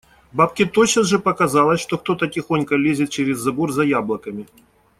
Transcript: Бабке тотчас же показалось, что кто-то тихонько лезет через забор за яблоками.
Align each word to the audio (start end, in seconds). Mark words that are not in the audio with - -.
Бабке 0.33 0.65
тотчас 0.65 1.05
же 1.07 1.19
показалось, 1.19 1.79
что 1.79 1.95
кто-то 1.99 2.25
тихонько 2.27 2.75
лезет 2.75 3.11
через 3.11 3.37
забор 3.37 3.71
за 3.71 3.83
яблоками. 3.83 4.47